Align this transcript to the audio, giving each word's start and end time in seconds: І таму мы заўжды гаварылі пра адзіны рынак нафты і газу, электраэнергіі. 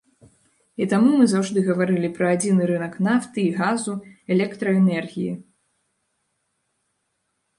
І 0.83 0.85
таму 0.93 1.09
мы 1.17 1.25
заўжды 1.33 1.59
гаварылі 1.67 2.09
пра 2.17 2.29
адзіны 2.37 2.63
рынак 2.71 2.93
нафты 3.07 3.39
і 3.45 3.51
газу, 3.59 3.93
электраэнергіі. 4.35 5.35